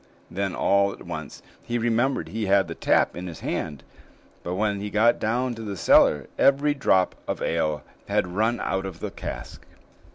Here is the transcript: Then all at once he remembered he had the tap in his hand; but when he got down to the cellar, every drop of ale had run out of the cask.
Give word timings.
Then 0.31 0.55
all 0.55 0.91
at 0.93 1.03
once 1.03 1.43
he 1.61 1.77
remembered 1.77 2.29
he 2.29 2.47
had 2.47 2.67
the 2.67 2.73
tap 2.73 3.15
in 3.15 3.27
his 3.27 3.41
hand; 3.41 3.83
but 4.41 4.55
when 4.55 4.79
he 4.81 4.89
got 4.89 5.19
down 5.19 5.53
to 5.53 5.61
the 5.61 5.77
cellar, 5.77 6.25
every 6.39 6.73
drop 6.73 7.13
of 7.27 7.39
ale 7.39 7.83
had 8.07 8.25
run 8.25 8.59
out 8.61 8.87
of 8.87 8.99
the 8.99 9.11
cask. 9.11 9.63